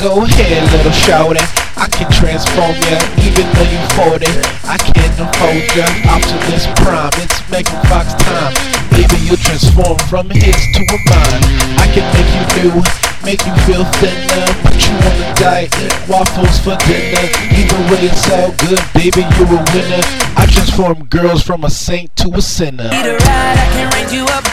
Go 0.00 0.22
ahead, 0.22 0.72
little 0.72 0.92
shorty. 0.92 1.67
I 1.78 1.86
can 1.86 2.10
transform 2.10 2.74
ya, 2.90 2.98
even 3.22 3.46
though 3.54 3.70
you 3.70 3.80
40. 3.94 4.26
I 4.66 4.76
can't 4.82 5.14
hold 5.38 5.62
ya. 5.78 5.86
Optimus 6.10 6.66
Prime, 6.82 7.14
it's 7.22 7.38
Megan 7.50 7.78
Fox 7.86 8.14
time. 8.26 8.54
Baby, 8.90 9.18
you 9.30 9.36
transform 9.38 9.98
from 10.10 10.28
his 10.30 10.58
to 10.74 10.82
a 10.82 10.98
mine. 11.06 11.44
I 11.78 11.86
can 11.94 12.02
make 12.10 12.30
you 12.34 12.44
new, 12.58 12.82
make 13.22 13.42
you 13.46 13.54
feel 13.62 13.84
thinner. 14.02 14.46
Put 14.66 14.74
you 14.74 14.94
on 15.06 15.14
a 15.22 15.34
diet, 15.38 15.70
eat 15.78 15.94
waffles 16.10 16.58
for 16.58 16.74
dinner. 16.82 17.24
Either 17.54 17.80
way, 17.86 18.10
it's 18.10 18.26
all 18.26 18.50
good, 18.58 18.82
baby, 18.98 19.22
you're 19.38 19.54
a 19.54 19.60
winner. 19.70 20.02
I 20.34 20.46
transform 20.50 21.06
girls 21.06 21.42
from 21.42 21.62
a 21.62 21.70
saint 21.70 22.14
to 22.16 22.34
a 22.34 22.42
sinner. 22.42 22.90
Need 22.90 23.06
a 23.06 23.14
ride, 23.14 23.58
I 23.58 23.68
can 23.72 24.12
you 24.12 24.24
up. 24.24 24.47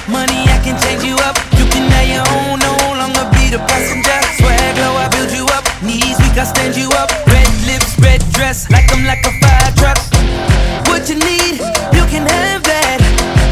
Red 7.24 7.50
lips, 7.68 7.96
red 8.00 8.22
dress, 8.32 8.70
like 8.70 8.92
I'm 8.92 9.06
like 9.06 9.24
a 9.26 9.34
fire 9.40 9.72
truck. 9.80 10.00
What 10.88 11.08
you 11.10 11.16
need, 11.16 11.64
you 11.96 12.04
can 12.12 12.28
have 12.28 12.64
that. 12.64 13.00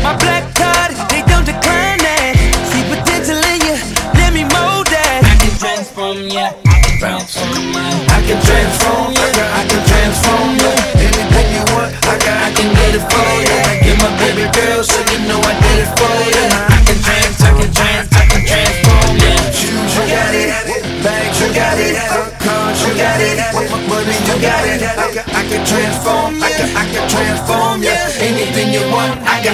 My 0.03 0.15
black 0.19 0.43
card, 0.55 0.91
they 1.07 1.23
don't 1.23 1.45
decline 1.47 1.99
that. 2.03 2.35
See 2.69 2.83
potential 2.91 3.39
in 3.39 3.59
you, 3.63 3.75
let 4.19 4.35
me 4.35 4.43
mold 4.43 4.87
that. 4.91 5.23
I 5.23 5.35
can 5.39 5.53
transform 5.55 6.27
you, 6.27 6.43
I 6.43 6.77
can 6.83 6.95
transform 6.99 7.71
ya. 7.71 7.87
I 8.11 8.19
can 8.27 8.39
transform 8.43 9.11
ya, 9.15 9.45
I 9.59 9.63
can 9.67 9.81
transform 9.87 10.49
ya. 10.59 10.71
Anything 10.99 11.47
you 11.55 11.63
want, 11.71 11.91
I 12.07 12.15
can, 12.19 12.35
I 12.39 12.49
can 12.51 12.69
get 12.75 12.95
it 12.99 13.05
for 13.07 13.27
ya. 13.47 13.59
You're 13.83 13.99
my 13.99 14.11
baby 14.19 14.45
girl, 14.51 14.83
so 14.83 14.99
you 15.11 15.19
know 15.27 15.39
I 15.39 15.53
did 15.63 15.77
it 15.83 15.91
for 15.95 16.15
ya. 16.35 16.62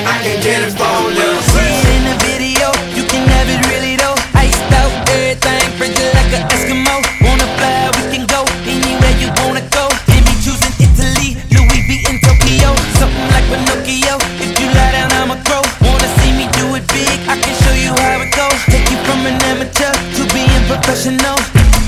I 0.10 0.18
can, 0.26 0.42
get 0.42 0.66
it 0.66 0.74
for 0.74 1.14
ya. 1.14 1.28
See 1.54 1.70
it 1.70 1.88
in 1.94 2.04
the 2.10 2.16
video, 2.26 2.68
you 2.98 3.04
can 3.06 3.24
have 3.30 3.46
it 3.46 3.62
really 3.70 3.96
though. 3.96 4.18
Iced 4.34 4.58
out, 4.82 4.90
everything, 5.14 5.62
frigid 5.78 6.10
like 6.18 6.34
an 6.34 6.44
Eskimo. 6.50 6.98
Wanna 7.22 7.46
fly, 7.58 7.94
we 7.94 8.04
can 8.10 8.26
go 8.26 8.42
anywhere 8.66 9.16
you 9.22 9.30
wanna 9.46 9.62
go. 9.70 9.86
Can 10.10 10.26
be 10.26 10.34
choosing 10.42 10.74
Italy, 10.82 11.38
Louis 11.54 11.82
V 11.86 11.90
in 12.10 12.18
Tokyo. 12.26 12.74
Something 12.98 13.28
like 13.30 13.46
Pinocchio. 13.54 14.18
If 14.42 14.58
you 14.58 14.68
lie 14.74 14.98
down, 14.98 15.14
I'ma 15.22 15.38
grow. 15.46 15.62
Wanna 15.86 16.10
see 16.20 16.34
me 16.34 16.50
do 16.58 16.74
it 16.74 16.86
big? 16.90 17.18
I 17.30 17.38
can 17.38 17.54
show 17.62 17.76
you 17.78 17.94
how 18.02 18.26
it 18.26 18.34
goes. 18.34 18.60
Take 18.74 18.90
you 18.90 18.98
from 19.06 19.30
an 19.30 19.38
amateur 19.46 19.94
to 19.94 20.22
being 20.34 20.64
professional. 20.66 21.38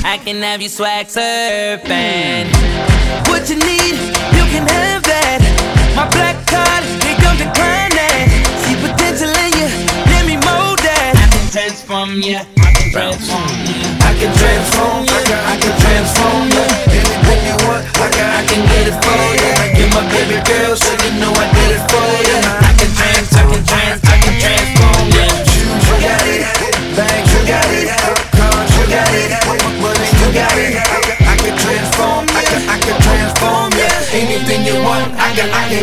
I 0.05 0.21
can 0.21 0.41
have 0.45 0.61
you 0.61 0.69
swag 0.69 1.07
surfing. 1.07 2.45
What 3.29 3.49
you 3.49 3.57
need, 3.57 3.97
you 4.37 4.45
can 4.53 4.65
have 4.69 5.01
that. 5.09 5.41
My 5.95 6.05
black 6.09 6.37
card, 6.47 6.83
ya, 12.21 12.45
I 12.57 12.73
can 12.73 12.91
ya. 12.91 13.97
I 14.01 14.13
can 14.19 14.33
transform. 14.37 14.80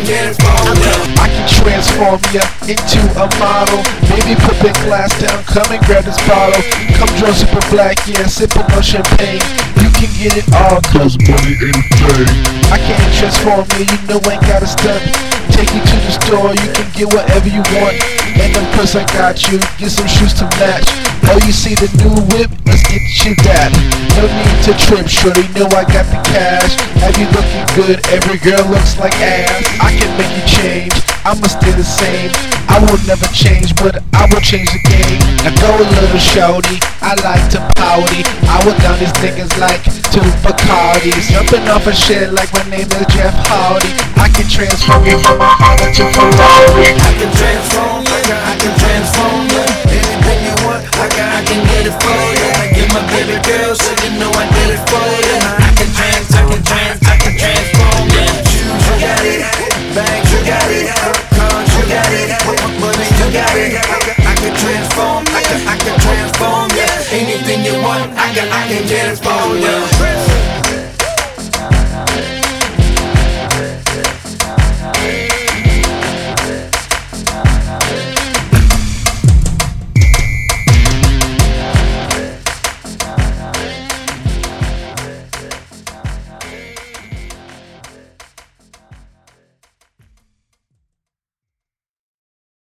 Can, 0.05 0.35
I 1.19 1.29
can 1.29 1.39
can 1.39 1.47
transform 1.63 2.19
ya 2.35 2.43
into 2.67 3.01
a 3.15 3.27
model. 3.39 3.79
Baby, 4.11 4.35
put 4.43 4.59
that 4.67 4.75
glass 4.83 5.15
down, 5.23 5.39
come 5.47 5.71
and 5.71 5.83
grab 5.87 6.03
this 6.03 6.19
bottle. 6.27 6.59
Come 6.99 7.11
draw 7.15 7.31
super 7.31 7.63
black, 7.71 7.95
yeah, 8.11 8.27
sipping 8.27 8.67
on 8.75 8.83
champagne. 8.83 9.43
You 9.79 9.89
can 9.95 10.11
get 10.19 10.35
it 10.35 10.47
all, 10.51 10.83
cause 10.91 11.15
money 11.31 11.55
ain't 11.55 11.79
a 11.79 11.85
thing. 11.95 12.31
I 12.75 12.79
can't 12.83 13.15
transform 13.15 13.67
ya, 13.79 13.87
you 13.87 13.99
know 14.11 14.19
I 14.27 14.35
ain't 14.35 14.45
got 14.51 14.67
a 14.67 14.69
stunt. 14.69 15.03
Take 15.55 15.71
you 15.71 15.83
to 15.83 15.97
the 16.03 16.13
store, 16.19 16.51
you 16.55 16.69
can 16.75 16.89
get 16.95 17.07
whatever 17.15 17.49
you 17.49 17.63
want. 17.79 17.99
And 18.39 18.51
of 18.59 18.67
course 18.75 18.99
I 18.99 19.07
got 19.15 19.39
you, 19.47 19.59
get 19.79 19.91
some 19.95 20.11
shoes 20.11 20.35
to 20.43 20.47
match. 20.59 20.91
Oh, 21.31 21.39
you 21.47 21.53
see 21.53 21.75
the 21.75 21.89
new 22.03 22.15
whip? 22.35 22.51
Get 22.89 23.05
you 23.21 23.37
that. 23.45 23.69
No 24.17 24.25
need 24.25 24.59
to 24.65 24.73
trip, 24.81 25.05
shorty, 25.05 25.45
know 25.53 25.69
I 25.77 25.85
got 25.85 26.09
the 26.09 26.17
cash. 26.25 26.73
Have 27.05 27.21
you 27.21 27.29
looking 27.37 27.69
good? 27.77 28.01
Every 28.09 28.41
girl 28.41 28.65
looks 28.73 28.97
like 28.97 29.13
ass. 29.21 29.61
I 29.77 29.93
can 29.93 30.09
make 30.17 30.33
you 30.33 30.45
change, 30.49 30.97
I'ma 31.29 31.53
stay 31.53 31.69
the 31.77 31.85
same. 31.85 32.33
I 32.73 32.81
will 32.81 32.97
never 33.05 33.29
change, 33.29 33.77
but 33.77 34.01
I 34.17 34.25
will 34.33 34.41
change 34.41 34.73
the 34.73 34.81
game. 34.89 35.21
Now 35.45 35.53
go 35.61 35.69
a 35.77 35.85
little 35.85 36.17
shorty, 36.17 36.81
I 37.05 37.13
like 37.21 37.45
to 37.53 37.61
pouty. 37.77 38.25
I 38.49 38.57
will 38.65 38.77
down 38.81 38.97
these 38.97 39.13
niggas 39.21 39.53
like 39.61 39.85
two 40.09 40.25
Bacardis. 40.41 41.29
Jumping 41.29 41.69
off 41.69 41.85
a 41.85 41.93
shit 41.93 42.33
like 42.33 42.49
my 42.57 42.65
name 42.73 42.89
is 42.89 43.05
Jeff 43.13 43.37
Hardy. 43.53 43.93
I 44.17 44.33
can 44.33 44.49
transform 44.49 45.05
you 45.05 45.21
from 45.21 45.45
a 45.45 45.51
Honda 45.61 45.93
to 45.93 46.05
Ferrari. 46.09 46.97
I 46.97 47.13
can 47.21 47.31
transform 47.37 48.09
ya. 48.09 48.37
I 48.49 48.57
can, 48.57 48.73
I 48.73 48.81
transform 48.81 49.45
ya. 49.53 49.68
Transform. 68.87 69.59
I 69.65 69.98